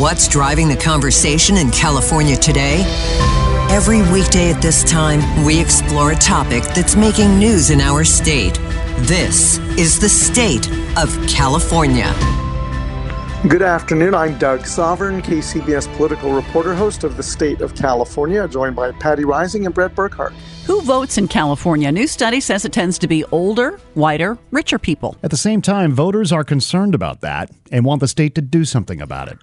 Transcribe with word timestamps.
What's 0.00 0.28
driving 0.28 0.66
the 0.66 0.78
conversation 0.78 1.58
in 1.58 1.70
California 1.70 2.34
today? 2.34 2.80
Every 3.68 4.00
weekday 4.10 4.50
at 4.50 4.62
this 4.62 4.82
time, 4.82 5.44
we 5.44 5.60
explore 5.60 6.12
a 6.12 6.16
topic 6.16 6.62
that's 6.74 6.96
making 6.96 7.38
news 7.38 7.68
in 7.68 7.82
our 7.82 8.02
state. 8.02 8.54
This 9.00 9.58
is 9.76 10.00
the 10.00 10.08
state 10.08 10.70
of 10.96 11.14
California. 11.28 12.14
Good 13.46 13.60
afternoon. 13.60 14.14
I'm 14.14 14.38
Doug 14.38 14.60
Sovern, 14.60 15.20
KCBS 15.20 15.94
political 15.98 16.32
reporter, 16.32 16.74
host 16.74 17.04
of 17.04 17.18
the 17.18 17.22
State 17.22 17.60
of 17.60 17.74
California, 17.74 18.48
joined 18.48 18.76
by 18.76 18.92
Patti 18.92 19.24
Reising 19.24 19.66
and 19.66 19.74
Bret 19.74 19.94
Burkhart. 19.94 20.32
Who 20.64 20.80
votes 20.80 21.18
in 21.18 21.28
California? 21.28 21.90
A 21.90 21.92
new 21.92 22.06
study 22.06 22.40
says 22.40 22.64
it 22.64 22.72
tends 22.72 22.98
to 23.00 23.06
be 23.06 23.22
older, 23.32 23.78
whiter, 23.92 24.38
richer 24.50 24.78
people. 24.78 25.18
At 25.22 25.30
the 25.30 25.36
same 25.36 25.60
time, 25.60 25.92
voters 25.92 26.32
are 26.32 26.42
concerned 26.42 26.94
about 26.94 27.20
that 27.20 27.50
and 27.70 27.84
want 27.84 28.00
the 28.00 28.08
state 28.08 28.34
to 28.36 28.40
do 28.40 28.64
something 28.64 29.02
about 29.02 29.28
it. 29.28 29.36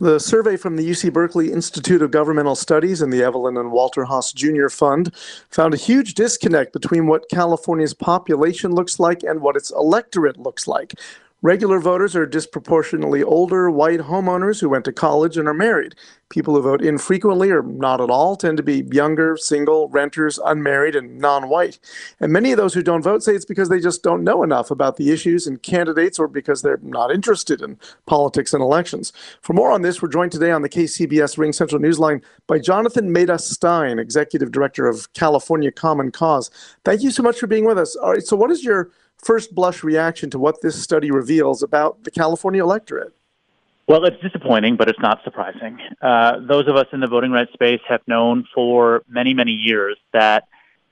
The 0.00 0.20
survey 0.20 0.56
from 0.56 0.76
the 0.76 0.88
UC 0.88 1.12
Berkeley 1.12 1.50
Institute 1.50 2.02
of 2.02 2.12
Governmental 2.12 2.54
Studies 2.54 3.02
and 3.02 3.12
the 3.12 3.24
Evelyn 3.24 3.56
and 3.56 3.72
Walter 3.72 4.04
Haas 4.04 4.32
Jr. 4.32 4.68
Fund 4.68 5.12
found 5.50 5.74
a 5.74 5.76
huge 5.76 6.14
disconnect 6.14 6.72
between 6.72 7.08
what 7.08 7.28
California's 7.28 7.94
population 7.94 8.70
looks 8.70 9.00
like 9.00 9.24
and 9.24 9.40
what 9.40 9.56
its 9.56 9.72
electorate 9.72 10.38
looks 10.38 10.68
like. 10.68 10.94
Regular 11.40 11.78
voters 11.78 12.16
are 12.16 12.26
disproportionately 12.26 13.22
older 13.22 13.70
white 13.70 14.00
homeowners 14.00 14.60
who 14.60 14.68
went 14.68 14.84
to 14.86 14.92
college 14.92 15.36
and 15.36 15.46
are 15.46 15.54
married. 15.54 15.94
People 16.30 16.56
who 16.56 16.62
vote 16.62 16.82
infrequently 16.82 17.52
or 17.52 17.62
not 17.62 18.00
at 18.00 18.10
all 18.10 18.34
tend 18.34 18.56
to 18.56 18.62
be 18.64 18.82
younger, 18.90 19.36
single, 19.36 19.88
renters, 19.88 20.40
unmarried, 20.44 20.96
and 20.96 21.18
non 21.18 21.48
white. 21.48 21.78
And 22.18 22.32
many 22.32 22.50
of 22.50 22.56
those 22.56 22.74
who 22.74 22.82
don't 22.82 23.02
vote 23.02 23.22
say 23.22 23.36
it's 23.36 23.44
because 23.44 23.68
they 23.68 23.78
just 23.78 24.02
don't 24.02 24.24
know 24.24 24.42
enough 24.42 24.72
about 24.72 24.96
the 24.96 25.12
issues 25.12 25.46
and 25.46 25.62
candidates 25.62 26.18
or 26.18 26.26
because 26.26 26.62
they're 26.62 26.80
not 26.82 27.12
interested 27.12 27.62
in 27.62 27.78
politics 28.06 28.52
and 28.52 28.60
elections. 28.60 29.12
For 29.40 29.52
more 29.52 29.70
on 29.70 29.82
this, 29.82 30.02
we're 30.02 30.08
joined 30.08 30.32
today 30.32 30.50
on 30.50 30.62
the 30.62 30.68
KCBS 30.68 31.36
RingCentral 31.38 31.78
Newsline 31.78 32.20
by 32.48 32.58
Jonathan 32.58 33.12
Mehta 33.12 33.38
Stein, 33.38 34.00
Executive 34.00 34.50
Director 34.50 34.88
of 34.88 35.12
California 35.12 35.70
Common 35.70 36.10
Cause. 36.10 36.50
Thank 36.84 37.02
you 37.02 37.12
so 37.12 37.22
much 37.22 37.38
for 37.38 37.46
being 37.46 37.64
with 37.64 37.78
us. 37.78 37.94
All 37.94 38.10
right, 38.10 38.24
so 38.24 38.36
what 38.36 38.50
is 38.50 38.64
your 38.64 38.90
first 39.22 39.54
blush 39.54 39.82
reaction 39.82 40.30
to 40.30 40.38
what 40.38 40.62
this 40.62 40.80
study 40.82 41.10
reveals 41.10 41.62
about 41.62 42.04
the 42.04 42.10
California 42.10 42.62
electorate? 42.62 43.12
Well, 43.88 44.04
it's 44.04 44.20
disappointing, 44.22 44.76
but 44.76 44.88
it's 44.88 44.98
not 45.00 45.20
surprising. 45.24 45.78
Uh, 46.02 46.40
those 46.46 46.68
of 46.68 46.76
us 46.76 46.86
in 46.92 47.00
the 47.00 47.06
voting 47.06 47.30
rights 47.30 47.52
space 47.54 47.80
have 47.88 48.02
known 48.06 48.46
for 48.54 49.02
many, 49.08 49.32
many 49.32 49.52
years 49.52 49.96
that 50.12 50.46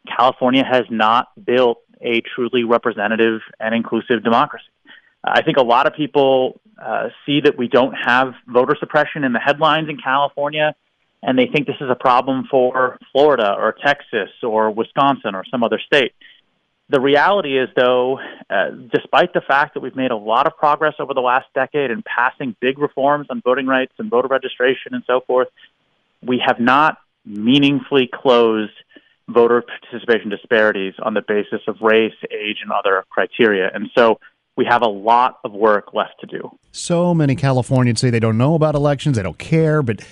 California 0.07 0.65
has 0.65 0.85
not 0.89 1.29
built 1.45 1.83
a 2.01 2.23
truly 2.35 2.65
representative 2.65 3.43
and 3.61 3.75
inclusive 3.75 4.25
democracy. 4.25 4.65
I 5.25 5.43
think 5.43 5.57
a 5.57 5.63
lot 5.63 5.87
of 5.87 5.95
people 5.95 6.61
uh, 6.83 7.09
see 7.27 7.41
that 7.41 7.59
we 7.59 7.69
don't 7.69 7.93
have 7.93 8.35
voter 8.47 8.77
suppression 8.79 9.25
in 9.25 9.33
the 9.33 9.41
headlines 9.41 9.89
in 9.89 9.99
California, 9.99 10.75
and 11.23 11.39
they 11.39 11.47
think 11.47 11.67
this 11.67 11.77
is 11.81 11.91
a 11.91 11.97
problem 11.97 12.47
for 12.51 12.99
Florida 13.13 13.55
or 13.59 13.75
Texas 13.85 14.31
or 14.43 14.71
Wisconsin 14.71 15.35
or 15.35 15.45
some 15.51 15.63
other 15.63 15.81
state. 15.85 16.13
The 16.89 17.01
reality 17.01 17.59
is, 17.59 17.69
though, 17.75 18.21
uh, 18.49 18.71
despite 18.93 19.33
the 19.33 19.41
fact 19.41 19.75
that 19.75 19.81
we've 19.81 19.97
made 19.97 20.13
a 20.13 20.17
lot 20.17 20.47
of 20.47 20.57
progress 20.57 20.95
over 21.01 21.15
the 21.15 21.21
last 21.21 21.47
decade 21.53 21.91
in 21.91 22.03
passing 22.03 22.55
big 22.61 22.79
reforms 22.79 23.27
on 23.29 23.43
voting 23.43 23.67
rights 23.67 23.93
and 23.99 24.09
voter 24.09 24.29
registration 24.29 24.95
and 24.95 25.03
so 25.05 25.21
forth, 25.21 25.49
we 26.23 26.41
have 26.45 26.61
not 26.61 26.99
meaningfully 27.25 28.09
closed 28.13 28.73
voter 29.29 29.63
participation 29.63 30.31
disparities 30.31 30.95
on 31.03 31.15
the 31.15 31.23
basis 31.23 31.61
of 31.67 31.81
race, 31.81 32.15
age, 32.31 32.59
and 32.63 32.71
other 32.71 33.05
criteria. 33.11 33.69
And 33.75 33.91
so 33.97 34.21
we 34.57 34.65
have 34.65 34.83
a 34.83 34.89
lot 34.89 35.41
of 35.45 35.53
work 35.53 35.93
left 35.93 36.21
to 36.21 36.27
do. 36.27 36.57
So 36.71 37.13
many 37.15 37.35
Californians 37.35 38.01
say 38.01 38.11
they 38.11 38.21
don't 38.21 38.39
know 38.39 38.55
about 38.55 38.77
elections, 38.77 39.17
they 39.17 39.25
don't 39.25 39.39
care, 39.39 39.83
but 39.83 40.07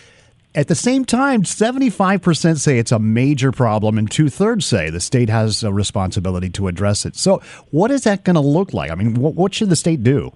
at 0.55 0.69
the 0.69 0.75
same 0.75 1.05
time, 1.05 1.43
75% 1.43 2.59
say 2.59 2.79
it's 2.79 2.93
a 2.93 2.99
major 2.99 3.51
problem, 3.51 3.99
and 3.99 4.11
two 4.11 4.29
thirds 4.29 4.67
say 4.67 4.89
the 4.89 5.01
state 5.01 5.29
has 5.29 5.65
a 5.65 5.73
responsibility 5.73 6.49
to 6.51 6.69
address 6.69 7.05
it. 7.05 7.17
So, 7.17 7.43
what 7.71 7.91
is 7.91 8.05
that 8.05 8.25
going 8.25 8.35
to 8.35 8.41
look 8.41 8.73
like? 8.73 8.91
I 8.91 8.95
mean, 8.95 9.15
what, 9.15 9.35
what 9.35 9.55
should 9.55 9.69
the 9.69 9.77
state 9.77 10.03
do? 10.03 10.33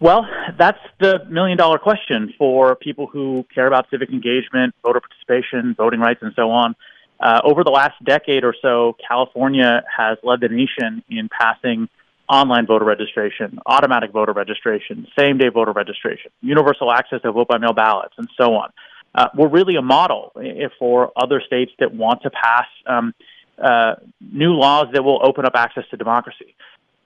Well, 0.00 0.26
that's 0.58 0.80
the 1.00 1.24
million 1.30 1.56
dollar 1.56 1.78
question 1.78 2.34
for 2.36 2.76
people 2.76 3.06
who 3.06 3.46
care 3.54 3.66
about 3.66 3.88
civic 3.90 4.10
engagement, 4.10 4.74
voter 4.82 5.00
participation, 5.00 5.74
voting 5.74 6.00
rights, 6.00 6.20
and 6.22 6.32
so 6.36 6.50
on. 6.50 6.76
Uh, 7.20 7.40
over 7.44 7.64
the 7.64 7.70
last 7.70 8.02
decade 8.04 8.44
or 8.44 8.54
so, 8.60 8.96
California 9.08 9.82
has 9.96 10.18
led 10.22 10.40
the 10.40 10.48
nation 10.48 11.02
in 11.08 11.30
passing 11.30 11.88
online 12.28 12.66
voter 12.66 12.84
registration, 12.84 13.58
automatic 13.66 14.12
voter 14.12 14.32
registration, 14.32 15.06
same 15.18 15.38
day 15.38 15.48
voter 15.48 15.72
registration, 15.72 16.30
universal 16.40 16.90
access 16.90 17.20
to 17.22 17.32
vote 17.32 17.48
by 17.48 17.58
mail 17.58 17.72
ballots, 17.72 18.14
and 18.18 18.28
so 18.38 18.54
on. 18.54 18.70
Uh, 19.14 19.28
we're 19.36 19.48
really 19.48 19.76
a 19.76 19.82
model 19.82 20.32
for 20.78 21.12
other 21.16 21.40
states 21.46 21.70
that 21.78 21.94
want 21.94 22.22
to 22.22 22.30
pass 22.30 22.66
um, 22.86 23.14
uh, 23.62 23.94
new 24.20 24.52
laws 24.52 24.86
that 24.92 25.04
will 25.04 25.20
open 25.24 25.44
up 25.44 25.52
access 25.54 25.84
to 25.90 25.96
democracy. 25.96 26.54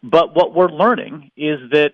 But 0.02 0.34
what 0.34 0.54
we're 0.54 0.70
learning 0.70 1.30
is 1.36 1.58
that 1.72 1.92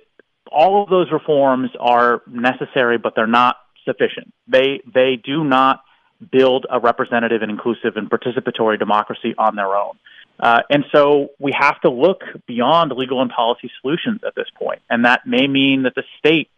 all 0.52 0.82
of 0.82 0.88
those 0.88 1.10
reforms 1.10 1.70
are 1.80 2.22
necessary, 2.28 2.98
but 2.98 3.14
they're 3.16 3.26
not 3.26 3.56
sufficient. 3.84 4.32
They 4.46 4.80
they 4.92 5.16
do 5.22 5.42
not 5.42 5.82
build 6.30 6.66
a 6.70 6.78
representative 6.78 7.42
and 7.42 7.50
inclusive 7.50 7.96
and 7.96 8.08
participatory 8.08 8.78
democracy 8.78 9.34
on 9.36 9.56
their 9.56 9.74
own. 9.74 9.98
Uh, 10.40 10.60
and 10.68 10.84
so 10.92 11.28
we 11.38 11.52
have 11.58 11.80
to 11.80 11.90
look 11.90 12.22
beyond 12.46 12.92
legal 12.92 13.22
and 13.22 13.30
policy 13.30 13.70
solutions 13.80 14.20
at 14.26 14.34
this 14.34 14.48
point. 14.58 14.80
And 14.90 15.04
that 15.04 15.26
may 15.26 15.46
mean 15.46 15.84
that 15.84 15.94
the 15.94 16.04
state 16.18 16.48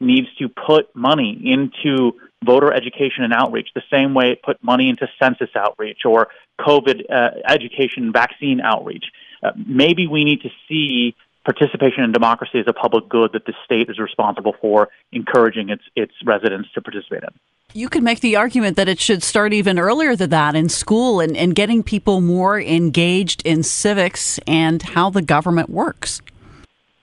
needs 0.00 0.28
to 0.38 0.48
put 0.48 0.94
money 0.94 1.40
into 1.44 2.12
voter 2.44 2.72
education 2.72 3.24
and 3.24 3.32
outreach 3.32 3.68
the 3.74 3.82
same 3.90 4.14
way 4.14 4.32
it 4.32 4.42
put 4.42 4.62
money 4.62 4.88
into 4.88 5.08
census 5.20 5.50
outreach 5.54 6.00
or 6.04 6.28
COVID 6.60 7.10
uh, 7.10 7.30
education 7.48 8.12
vaccine 8.12 8.60
outreach. 8.60 9.06
Uh, 9.42 9.52
maybe 9.66 10.06
we 10.06 10.24
need 10.24 10.42
to 10.42 10.50
see 10.68 11.14
participation 11.44 12.02
in 12.04 12.12
democracy 12.12 12.58
as 12.58 12.66
a 12.66 12.72
public 12.72 13.08
good 13.08 13.32
that 13.32 13.46
the 13.46 13.54
state 13.64 13.88
is 13.88 13.98
responsible 13.98 14.54
for 14.60 14.88
encouraging 15.12 15.70
its, 15.70 15.82
its 15.94 16.12
residents 16.24 16.68
to 16.74 16.82
participate 16.82 17.22
in. 17.22 17.30
You 17.76 17.90
could 17.90 18.02
make 18.02 18.20
the 18.20 18.36
argument 18.36 18.78
that 18.78 18.88
it 18.88 18.98
should 18.98 19.22
start 19.22 19.52
even 19.52 19.78
earlier 19.78 20.16
than 20.16 20.30
that 20.30 20.56
in 20.56 20.70
school 20.70 21.20
and, 21.20 21.36
and 21.36 21.54
getting 21.54 21.82
people 21.82 22.22
more 22.22 22.58
engaged 22.58 23.42
in 23.44 23.62
civics 23.62 24.40
and 24.46 24.80
how 24.80 25.10
the 25.10 25.20
government 25.20 25.68
works. 25.68 26.22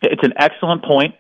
It's 0.02 0.24
an 0.24 0.34
excellent 0.36 0.84
point. 0.84 1.14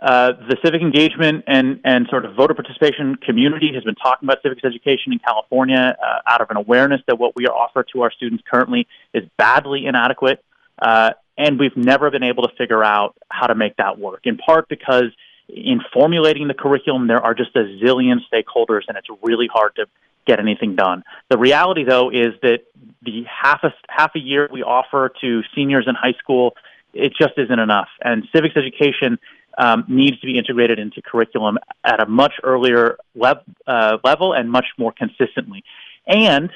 Uh, 0.00 0.32
the 0.48 0.56
civic 0.64 0.82
engagement 0.82 1.44
and, 1.46 1.78
and 1.84 2.08
sort 2.10 2.24
of 2.24 2.34
voter 2.34 2.54
participation 2.54 3.14
community 3.14 3.70
has 3.72 3.84
been 3.84 3.94
talking 3.94 4.28
about 4.28 4.42
civics 4.42 4.62
education 4.64 5.12
in 5.12 5.20
California 5.20 5.96
uh, 6.04 6.18
out 6.26 6.40
of 6.40 6.50
an 6.50 6.56
awareness 6.56 7.00
that 7.06 7.20
what 7.20 7.36
we 7.36 7.46
offer 7.46 7.84
to 7.92 8.02
our 8.02 8.10
students 8.10 8.42
currently 8.50 8.88
is 9.14 9.22
badly 9.36 9.86
inadequate. 9.86 10.44
Uh, 10.82 11.10
and 11.36 11.60
we've 11.60 11.76
never 11.76 12.10
been 12.10 12.24
able 12.24 12.42
to 12.42 12.52
figure 12.56 12.82
out 12.82 13.14
how 13.28 13.46
to 13.46 13.54
make 13.54 13.76
that 13.76 13.96
work, 13.96 14.22
in 14.24 14.38
part 14.38 14.68
because 14.68 15.12
in 15.48 15.80
formulating 15.92 16.48
the 16.48 16.54
curriculum, 16.54 17.06
there 17.06 17.22
are 17.22 17.34
just 17.34 17.56
a 17.56 17.64
zillion 17.82 18.18
stakeholders, 18.32 18.82
and 18.88 18.96
it's 18.96 19.08
really 19.22 19.48
hard 19.52 19.74
to 19.76 19.86
get 20.26 20.38
anything 20.38 20.76
done. 20.76 21.02
The 21.30 21.38
reality, 21.38 21.84
though, 21.84 22.10
is 22.10 22.34
that 22.42 22.60
the 23.02 23.24
half 23.24 23.60
a 23.64 23.72
half 23.88 24.12
a 24.14 24.18
year 24.18 24.48
we 24.52 24.62
offer 24.62 25.10
to 25.20 25.42
seniors 25.54 25.86
in 25.88 25.94
high 25.94 26.14
school, 26.18 26.54
it 26.92 27.12
just 27.18 27.32
isn't 27.38 27.58
enough. 27.58 27.88
And 28.02 28.24
civics 28.34 28.56
education 28.56 29.18
um, 29.56 29.84
needs 29.88 30.20
to 30.20 30.26
be 30.26 30.38
integrated 30.38 30.78
into 30.78 31.02
curriculum 31.02 31.58
at 31.82 32.00
a 32.00 32.06
much 32.06 32.34
earlier 32.42 32.98
lev- 33.14 33.42
uh, 33.66 33.98
level 34.04 34.32
and 34.32 34.50
much 34.50 34.66
more 34.78 34.92
consistently. 34.92 35.64
And 36.06 36.50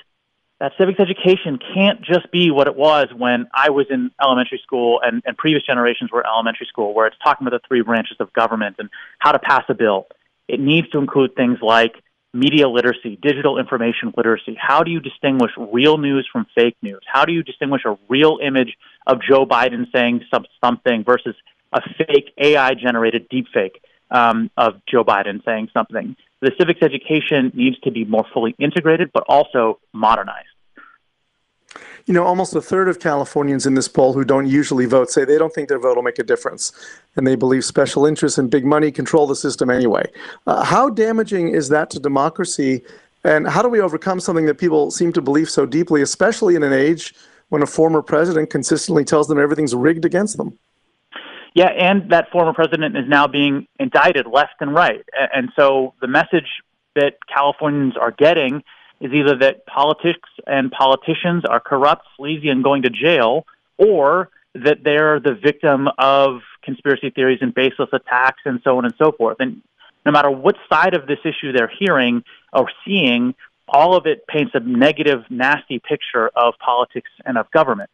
that 0.62 0.70
civics 0.78 1.00
education 1.00 1.58
can't 1.74 2.00
just 2.02 2.30
be 2.30 2.52
what 2.52 2.68
it 2.68 2.76
was 2.76 3.08
when 3.16 3.48
I 3.52 3.70
was 3.70 3.86
in 3.90 4.12
elementary 4.22 4.60
school 4.62 5.00
and, 5.02 5.20
and 5.26 5.36
previous 5.36 5.64
generations 5.66 6.12
were 6.12 6.24
elementary 6.24 6.68
school, 6.68 6.94
where 6.94 7.08
it's 7.08 7.16
talking 7.24 7.48
about 7.48 7.60
the 7.60 7.66
three 7.66 7.82
branches 7.82 8.16
of 8.20 8.32
government 8.32 8.76
and 8.78 8.88
how 9.18 9.32
to 9.32 9.40
pass 9.40 9.64
a 9.68 9.74
bill. 9.74 10.06
It 10.46 10.60
needs 10.60 10.88
to 10.90 10.98
include 10.98 11.34
things 11.34 11.58
like 11.60 11.94
media 12.32 12.68
literacy, 12.68 13.18
digital 13.20 13.58
information 13.58 14.14
literacy. 14.16 14.56
How 14.56 14.84
do 14.84 14.92
you 14.92 15.00
distinguish 15.00 15.50
real 15.58 15.98
news 15.98 16.28
from 16.32 16.46
fake 16.54 16.76
news? 16.80 17.00
How 17.12 17.24
do 17.24 17.32
you 17.32 17.42
distinguish 17.42 17.82
a 17.84 17.98
real 18.08 18.38
image 18.40 18.78
of 19.08 19.18
Joe 19.20 19.44
Biden 19.44 19.90
saying 19.92 20.20
some, 20.32 20.44
something 20.64 21.02
versus 21.02 21.34
a 21.72 21.80
fake 21.98 22.32
AI 22.38 22.74
generated 22.74 23.28
deepfake 23.28 23.80
um, 24.12 24.48
of 24.56 24.74
Joe 24.88 25.02
Biden 25.02 25.44
saying 25.44 25.70
something. 25.74 26.14
The 26.40 26.52
civics 26.56 26.82
education 26.82 27.50
needs 27.52 27.80
to 27.80 27.90
be 27.90 28.04
more 28.04 28.26
fully 28.32 28.54
integrated, 28.60 29.10
but 29.12 29.24
also 29.28 29.80
modernized. 29.92 30.51
You 32.06 32.14
know, 32.14 32.24
almost 32.24 32.54
a 32.54 32.60
third 32.60 32.88
of 32.88 32.98
Californians 32.98 33.66
in 33.66 33.74
this 33.74 33.88
poll 33.88 34.12
who 34.12 34.24
don't 34.24 34.46
usually 34.46 34.86
vote 34.86 35.10
say 35.10 35.24
they 35.24 35.38
don't 35.38 35.54
think 35.54 35.68
their 35.68 35.78
vote 35.78 35.96
will 35.96 36.02
make 36.02 36.18
a 36.18 36.24
difference. 36.24 36.72
And 37.16 37.26
they 37.26 37.36
believe 37.36 37.64
special 37.64 38.06
interests 38.06 38.38
and 38.38 38.50
big 38.50 38.64
money 38.64 38.90
control 38.90 39.26
the 39.26 39.36
system 39.36 39.70
anyway. 39.70 40.10
Uh, 40.46 40.64
how 40.64 40.90
damaging 40.90 41.48
is 41.48 41.68
that 41.68 41.90
to 41.90 42.00
democracy? 42.00 42.82
And 43.24 43.46
how 43.46 43.62
do 43.62 43.68
we 43.68 43.80
overcome 43.80 44.18
something 44.18 44.46
that 44.46 44.58
people 44.58 44.90
seem 44.90 45.12
to 45.12 45.22
believe 45.22 45.48
so 45.48 45.64
deeply, 45.64 46.02
especially 46.02 46.56
in 46.56 46.62
an 46.62 46.72
age 46.72 47.14
when 47.50 47.62
a 47.62 47.66
former 47.66 48.02
president 48.02 48.50
consistently 48.50 49.04
tells 49.04 49.28
them 49.28 49.38
everything's 49.38 49.74
rigged 49.74 50.04
against 50.04 50.36
them? 50.36 50.58
Yeah, 51.54 51.68
and 51.68 52.10
that 52.10 52.30
former 52.30 52.54
president 52.54 52.96
is 52.96 53.06
now 53.06 53.26
being 53.26 53.66
indicted 53.78 54.26
left 54.26 54.54
and 54.60 54.74
right. 54.74 55.04
And 55.34 55.50
so 55.54 55.94
the 56.00 56.08
message 56.08 56.62
that 56.94 57.18
Californians 57.32 57.96
are 57.96 58.10
getting 58.10 58.62
is 59.02 59.12
either 59.12 59.36
that 59.36 59.66
politics 59.66 60.28
and 60.46 60.70
politicians 60.70 61.42
are 61.44 61.60
corrupt, 61.60 62.06
sleazy, 62.16 62.48
and 62.48 62.62
going 62.62 62.82
to 62.82 62.90
jail, 62.90 63.44
or 63.76 64.30
that 64.54 64.84
they're 64.84 65.18
the 65.18 65.34
victim 65.34 65.88
of 65.98 66.40
conspiracy 66.62 67.10
theories 67.10 67.40
and 67.40 67.52
baseless 67.52 67.88
attacks 67.92 68.42
and 68.44 68.60
so 68.62 68.78
on 68.78 68.84
and 68.84 68.94
so 68.96 69.10
forth. 69.10 69.38
And 69.40 69.60
no 70.06 70.12
matter 70.12 70.30
what 70.30 70.54
side 70.72 70.94
of 70.94 71.06
this 71.06 71.18
issue 71.24 71.50
they're 71.52 71.72
hearing 71.80 72.22
or 72.52 72.70
seeing, 72.84 73.34
all 73.66 73.96
of 73.96 74.06
it 74.06 74.26
paints 74.28 74.52
a 74.54 74.60
negative, 74.60 75.24
nasty 75.30 75.80
picture 75.80 76.30
of 76.36 76.54
politics 76.64 77.10
and 77.24 77.36
of 77.36 77.50
government. 77.50 77.90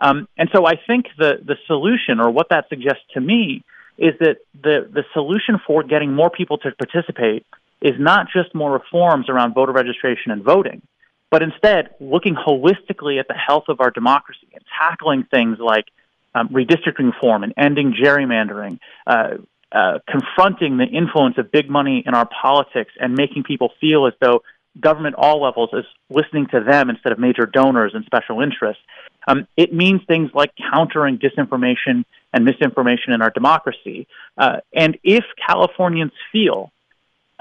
Um, 0.00 0.28
and 0.36 0.50
so 0.52 0.66
I 0.66 0.74
think 0.86 1.06
the, 1.16 1.40
the 1.42 1.56
solution, 1.66 2.20
or 2.20 2.30
what 2.30 2.48
that 2.50 2.68
suggests 2.68 3.04
to 3.14 3.20
me, 3.20 3.62
is 3.96 4.14
that 4.20 4.38
the, 4.62 4.88
the 4.92 5.04
solution 5.14 5.58
for 5.66 5.82
getting 5.84 6.14
more 6.14 6.30
people 6.30 6.58
to 6.58 6.72
participate 6.72 7.46
is 7.80 7.94
not 7.98 8.26
just 8.32 8.54
more 8.54 8.72
reforms 8.72 9.28
around 9.28 9.54
voter 9.54 9.72
registration 9.72 10.32
and 10.32 10.42
voting, 10.42 10.82
but 11.30 11.42
instead 11.42 11.90
looking 12.00 12.34
holistically 12.34 13.18
at 13.18 13.28
the 13.28 13.34
health 13.34 13.64
of 13.68 13.80
our 13.80 13.90
democracy 13.90 14.48
and 14.52 14.62
tackling 14.78 15.24
things 15.30 15.58
like 15.58 15.86
um, 16.34 16.48
redistricting 16.48 17.12
reform 17.12 17.42
and 17.42 17.54
ending 17.56 17.94
gerrymandering, 17.94 18.78
uh, 19.06 19.36
uh, 19.72 19.98
confronting 20.08 20.76
the 20.76 20.84
influence 20.84 21.38
of 21.38 21.50
big 21.50 21.70
money 21.70 22.02
in 22.04 22.14
our 22.14 22.28
politics 22.42 22.92
and 22.98 23.14
making 23.14 23.44
people 23.44 23.72
feel 23.80 24.06
as 24.06 24.12
though 24.20 24.42
government 24.78 25.14
all 25.16 25.42
levels 25.42 25.70
is 25.72 25.84
listening 26.10 26.46
to 26.46 26.60
them 26.60 26.90
instead 26.90 27.12
of 27.12 27.18
major 27.18 27.46
donors 27.46 27.92
and 27.94 28.04
special 28.04 28.40
interests. 28.40 28.82
Um, 29.26 29.46
it 29.56 29.72
means 29.72 30.00
things 30.06 30.30
like 30.34 30.52
countering 30.72 31.18
disinformation 31.18 32.04
and 32.32 32.44
misinformation 32.44 33.12
in 33.12 33.22
our 33.22 33.30
democracy. 33.30 34.06
Uh, 34.38 34.58
and 34.72 34.98
if 35.02 35.24
Californians 35.46 36.12
feel, 36.32 36.72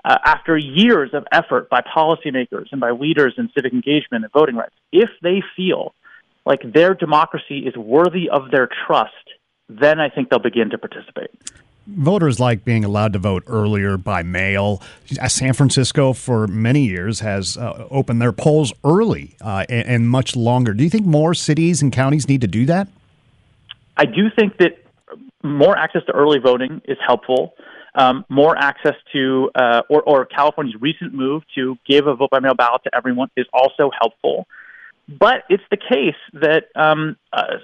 uh, 0.06 0.18
after 0.24 0.58
years 0.58 1.12
of 1.14 1.26
effort 1.32 1.70
by 1.70 1.82
policymakers 1.82 2.68
and 2.72 2.80
by 2.82 2.92
leaders 2.92 3.34
in 3.38 3.50
civic 3.56 3.74
engagement 3.74 4.24
and 4.24 4.32
voting 4.32 4.56
rights, 4.56 4.76
if 4.92 5.10
they 5.22 5.42
feel 5.56 5.94
like 6.46 6.62
their 6.74 6.94
democracy 6.94 7.60
is 7.60 7.76
worthy 7.76 8.30
of 8.30 8.52
their 8.52 8.70
trust, 8.88 9.14
then 9.68 10.00
I 10.00 10.10
think 10.10 10.30
they'll 10.30 10.40
begin 10.40 10.70
to 10.72 10.78
participate 10.78 11.32
voters 11.90 12.40
like 12.40 12.64
being 12.64 12.86
allowed 12.86 13.14
to 13.14 13.20
vote 13.20 13.44
earlier 13.48 13.98
by 13.98 14.24
mail. 14.24 14.82
Uh, 15.20 15.28
San 15.28 15.54
Francisco, 15.54 16.14
for 16.14 16.48
many 16.48 16.86
years, 16.86 17.20
has 17.22 17.58
uh, 17.58 17.88
opened 17.90 18.22
their 18.22 18.32
polls 18.32 18.74
early 18.84 19.36
uh, 19.42 19.66
and, 19.70 19.88
and, 19.88 20.10
much 20.10 20.36
longer. 20.36 20.74
Do 20.74 20.84
you 20.84 20.90
think 20.90 21.06
more 21.06 21.34
cities 21.34 21.82
and 21.82 21.92
counties 21.92 22.28
need 22.28 22.42
to 22.42 22.48
do 22.48 22.66
that? 22.68 22.88
I 23.98 24.06
do 24.06 24.30
think 24.36 24.58
that 24.58 24.78
more 25.44 25.78
access 25.78 26.04
to 26.06 26.14
early 26.14 26.40
voting 26.40 26.82
is 26.86 26.98
helpful. 27.06 27.56
Um, 27.96 28.24
more 28.30 28.56
access 28.56 28.96
to, 29.14 29.50
uh, 29.56 29.82
or, 29.90 30.04
or, 30.04 30.26
California's 30.26 30.80
recent 30.80 31.12
move 31.12 31.42
to 31.56 31.76
give 31.88 32.06
a 32.06 32.14
vote 32.14 32.30
by 32.30 32.40
mail 32.40 32.54
ballot 32.54 32.84
to 32.84 32.96
everyone 32.96 33.32
is 33.36 33.48
also 33.52 33.90
helpful. 34.00 34.46
But 35.08 35.44
it's 35.50 35.64
the 35.72 35.78
case 35.78 36.20
that 36.34 36.66
um, 36.76 37.18
uh, 37.34 37.58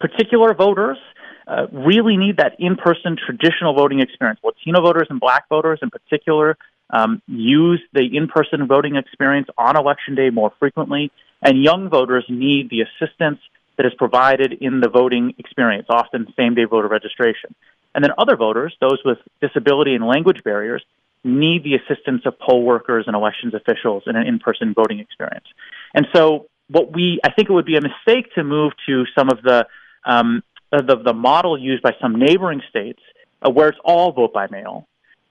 particular 0.00 0.54
voters 0.54 0.98
uh, 1.46 1.66
really 1.72 2.16
need 2.16 2.38
that 2.38 2.56
in-person 2.58 3.16
traditional 3.24 3.74
voting 3.74 4.00
experience. 4.00 4.40
Latino 4.42 4.80
voters 4.80 5.06
and 5.08 5.20
Black 5.20 5.48
voters, 5.48 5.78
in 5.82 5.90
particular, 5.90 6.56
um, 6.90 7.22
use 7.26 7.80
the 7.92 8.16
in-person 8.16 8.66
voting 8.66 8.96
experience 8.96 9.48
on 9.56 9.76
election 9.76 10.14
day 10.14 10.30
more 10.30 10.52
frequently, 10.58 11.12
and 11.42 11.62
young 11.62 11.88
voters 11.88 12.24
need 12.28 12.70
the 12.70 12.82
assistance 12.82 13.38
that 13.76 13.86
is 13.86 13.92
provided 13.96 14.52
in 14.60 14.80
the 14.80 14.88
voting 14.88 15.34
experience, 15.38 15.86
often 15.88 16.32
same-day 16.36 16.64
voter 16.64 16.88
registration. 16.88 17.54
And 17.94 18.04
then 18.04 18.12
other 18.18 18.36
voters, 18.36 18.74
those 18.80 18.98
with 19.04 19.18
disability 19.40 19.94
and 19.94 20.06
language 20.06 20.42
barriers, 20.44 20.82
need 21.24 21.64
the 21.64 21.74
assistance 21.74 22.22
of 22.24 22.38
poll 22.38 22.62
workers 22.62 23.04
and 23.06 23.14
elections 23.14 23.54
officials 23.54 24.04
in 24.06 24.16
an 24.16 24.26
in-person 24.26 24.74
voting 24.74 25.00
experience. 25.00 25.46
And 25.94 26.06
so, 26.14 26.46
what 26.68 26.92
we 26.94 27.20
I 27.24 27.32
think 27.32 27.50
it 27.50 27.52
would 27.52 27.66
be 27.66 27.76
a 27.76 27.80
mistake 27.80 28.32
to 28.34 28.44
move 28.44 28.72
to 28.86 29.04
some 29.16 29.28
of 29.28 29.42
the 29.42 29.66
um, 30.04 30.42
the, 30.70 30.96
the 31.04 31.12
model 31.12 31.58
used 31.58 31.82
by 31.82 31.92
some 32.00 32.14
neighboring 32.18 32.62
states 32.70 33.00
uh, 33.42 33.50
where 33.50 33.68
it's 33.68 33.78
all 33.84 34.12
vote 34.12 34.32
by 34.32 34.46
mail. 34.50 34.86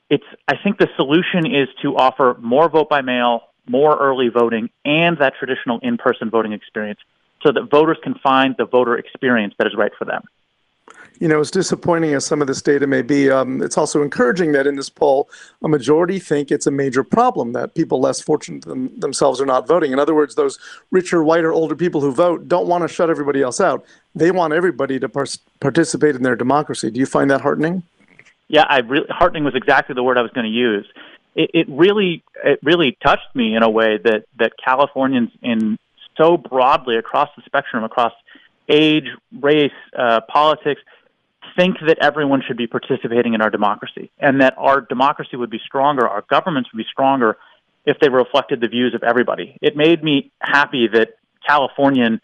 It's, 0.09 0.25
I 0.47 0.55
think 0.61 0.79
the 0.79 0.89
solution 0.97 1.45
is 1.45 1.69
to 1.81 1.95
offer 1.95 2.35
more 2.41 2.67
vote 2.67 2.89
by 2.89 3.01
mail, 3.01 3.43
more 3.67 3.95
early 3.97 4.27
voting, 4.27 4.69
and 4.83 5.17
that 5.19 5.33
traditional 5.39 5.79
in 5.79 5.97
person 5.97 6.29
voting 6.29 6.51
experience 6.51 6.99
so 7.45 7.53
that 7.53 7.69
voters 7.71 7.97
can 8.03 8.15
find 8.15 8.55
the 8.57 8.65
voter 8.65 8.97
experience 8.97 9.53
that 9.59 9.67
is 9.67 9.73
right 9.77 9.91
for 9.97 10.03
them 10.03 10.23
you 11.19 11.27
know, 11.27 11.39
as 11.39 11.51
disappointing 11.51 12.13
as 12.13 12.25
some 12.25 12.41
of 12.41 12.47
this 12.47 12.61
data 12.61 12.87
may 12.87 13.01
be, 13.01 13.29
um, 13.29 13.61
it's 13.61 13.77
also 13.77 14.01
encouraging 14.01 14.53
that 14.53 14.65
in 14.65 14.75
this 14.75 14.89
poll, 14.89 15.29
a 15.63 15.67
majority 15.67 16.17
think 16.17 16.49
it's 16.49 16.65
a 16.65 16.71
major 16.71 17.03
problem 17.03 17.51
that 17.53 17.75
people 17.75 17.99
less 17.99 18.21
fortunate 18.21 18.63
than 18.63 18.97
themselves 18.99 19.41
are 19.41 19.45
not 19.45 19.67
voting. 19.67 19.91
In 19.91 19.99
other 19.99 20.15
words, 20.15 20.35
those 20.35 20.57
richer, 20.91 21.21
whiter, 21.23 21.51
older 21.51 21.75
people 21.75 21.99
who 21.99 22.13
vote 22.13 22.47
don't 22.47 22.67
want 22.67 22.83
to 22.83 22.87
shut 22.87 23.09
everybody 23.09 23.41
else 23.41 23.59
out. 23.59 23.85
They 24.15 24.31
want 24.31 24.53
everybody 24.53 24.99
to 24.99 25.09
par- 25.09 25.27
participate 25.59 26.15
in 26.15 26.23
their 26.23 26.37
democracy. 26.37 26.89
Do 26.89 26.99
you 26.99 27.05
find 27.05 27.29
that 27.31 27.41
heartening? 27.41 27.83
Yeah, 28.47 28.65
I 28.67 28.79
really, 28.79 29.07
heartening 29.09 29.43
was 29.43 29.55
exactly 29.55 29.95
the 29.95 30.03
word 30.03 30.17
I 30.17 30.21
was 30.21 30.31
going 30.31 30.45
to 30.45 30.51
use. 30.51 30.87
It, 31.35 31.51
it 31.53 31.67
really, 31.69 32.23
it 32.43 32.59
really 32.63 32.97
touched 33.03 33.35
me 33.35 33.55
in 33.55 33.61
a 33.61 33.69
way 33.69 33.99
that 34.03 34.25
that 34.39 34.53
Californians 34.63 35.29
in 35.41 35.77
so 36.17 36.37
broadly 36.37 36.97
across 36.97 37.29
the 37.35 37.43
spectrum, 37.45 37.83
across 37.83 38.13
age, 38.67 39.05
race, 39.39 39.71
uh, 39.97 40.21
politics, 40.21 40.81
think 41.55 41.77
that 41.85 41.97
everyone 42.01 42.41
should 42.45 42.57
be 42.57 42.67
participating 42.67 43.33
in 43.33 43.41
our 43.41 43.49
democracy 43.49 44.11
and 44.19 44.41
that 44.41 44.55
our 44.57 44.81
democracy 44.81 45.37
would 45.37 45.49
be 45.49 45.59
stronger, 45.65 46.07
our 46.07 46.23
governments 46.29 46.69
would 46.71 46.77
be 46.77 46.87
stronger 46.91 47.37
if 47.85 47.99
they 47.99 48.09
reflected 48.09 48.61
the 48.61 48.67
views 48.67 48.93
of 48.93 49.03
everybody. 49.03 49.57
It 49.61 49.75
made 49.75 50.03
me 50.03 50.31
happy 50.41 50.87
that 50.93 51.17
Californian 51.45 52.21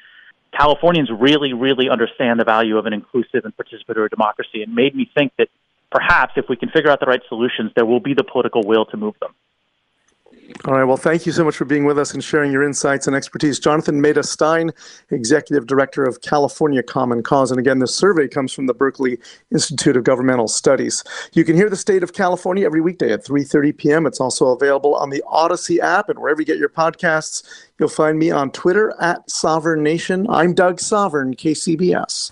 Californians 0.58 1.10
really, 1.12 1.54
really 1.54 1.90
understand 1.90 2.40
the 2.40 2.46
value 2.46 2.78
of 2.78 2.86
an 2.86 2.94
inclusive 2.94 3.44
and 3.44 3.54
participatory 3.58 4.10
democracy 4.10 4.64
and 4.64 4.74
made 4.74 4.96
me 4.96 5.10
think 5.14 5.34
that 5.38 5.50
perhaps 5.92 6.34
if 6.38 6.46
we 6.48 6.56
can 6.56 6.70
figure 6.70 6.90
out 6.90 7.00
the 7.00 7.06
right 7.06 7.22
solutions, 7.28 7.72
there 7.76 7.86
will 7.86 8.00
be 8.00 8.14
the 8.14 8.24
political 8.24 8.62
will 8.64 8.86
to 8.86 8.98
move 8.98 9.16
them. 9.20 9.34
All 10.66 10.74
right. 10.74 10.84
Well, 10.84 10.98
thank 10.98 11.26
you 11.26 11.32
so 11.32 11.44
much 11.44 11.56
for 11.56 11.66
being 11.66 11.86
with 11.86 11.98
us 11.98 12.14
and 12.14 12.24
sharing 12.24 12.52
your 12.52 12.64
insights 12.64 13.08
and 13.08 13.16
expertise. 13.16 13.60
Jonathan 13.60 14.02
Mehta 14.02 14.24
Stein, 14.24 14.72
Executive 15.12 15.68
Director 15.68 16.04
of 16.04 16.22
California 16.22 16.84
Common 16.84 17.24
Cause. 17.24 17.52
And 17.52 17.60
again, 17.60 17.80
this 17.80 17.96
survey 17.96 18.28
comes 18.28 18.54
from 18.54 18.68
the 18.68 18.74
Berkeley 18.74 19.18
Institute 19.52 19.98
of 19.98 20.04
Governmental 20.04 20.48
Studies. 20.48 21.04
You 21.34 21.44
can 21.44 21.56
hear 21.56 21.70
the 21.70 21.76
state 21.76 22.04
of 22.04 22.14
California 22.14 22.66
every 22.66 22.82
weekday 22.82 23.12
at 23.12 23.24
3.30 23.24 23.78
p.m. 23.78 24.06
It's 24.06 24.20
also 24.20 24.48
available 24.48 24.96
on 24.96 25.10
the 25.10 25.24
Odyssey 25.28 25.82
app 25.82 26.10
and 26.10 26.20
wherever 26.20 26.42
you 26.42 26.46
get 26.46 26.58
your 26.58 26.70
podcasts. 26.70 27.44
You'll 27.80 27.90
find 27.90 28.18
me 28.18 28.32
on 28.32 28.52
Twitter 28.52 28.94
at 29.00 29.30
Sovern 29.30 29.82
Nation. 29.82 30.26
I'm 30.30 30.54
Doug 30.54 30.80
Sovern, 30.80 31.36
KCBS. 31.36 32.32